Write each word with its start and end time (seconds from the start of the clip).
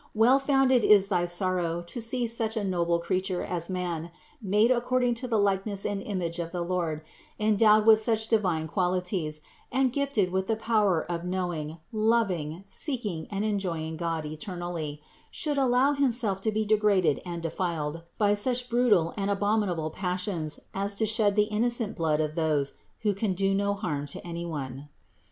Well 0.15 0.39
founded 0.39 0.83
is 0.83 1.09
thy 1.09 1.25
sorrow 1.25 1.83
to 1.83 2.01
see 2.01 2.23
how 2.25 2.31
such 2.31 2.57
a 2.57 2.63
noble 2.63 2.97
creature 2.97 3.43
as 3.43 3.69
man, 3.69 4.09
made 4.41 4.71
according 4.71 5.13
to 5.21 5.27
the 5.27 5.37
likeness 5.37 5.85
and 5.85 6.01
image 6.01 6.39
of 6.39 6.51
the 6.51 6.63
Lord, 6.63 7.03
endowed 7.39 7.85
with 7.85 7.99
such 7.99 8.27
divine 8.27 8.67
qualities, 8.67 9.41
and 9.71 9.93
gifted 9.93 10.31
with 10.31 10.47
the 10.47 10.55
power 10.55 11.03
of 11.05 11.23
knowing, 11.23 11.77
loving, 11.91 12.63
seeing, 12.65 13.27
and 13.29 13.45
enjoying 13.45 13.95
God 13.95 14.25
eternally, 14.25 15.03
should 15.29 15.59
allow 15.59 15.93
himself 15.93 16.41
to 16.41 16.51
be 16.51 16.65
degraded 16.65 17.21
and 17.23 17.43
defiled 17.43 18.01
by 18.17 18.33
such 18.33 18.71
brutal 18.71 19.13
and 19.15 19.29
abominable 19.29 19.91
passions 19.91 20.61
as 20.73 20.95
to 20.95 21.05
shed 21.05 21.35
the 21.35 21.43
innocent 21.43 21.95
blood 21.95 22.19
of 22.19 22.33
those 22.33 22.73
who 23.01 23.13
can 23.13 23.35
do 23.35 23.53
no 23.53 23.75
harm 23.75 24.07
to 24.07 24.25
any 24.27 24.47
one. 24.47 24.89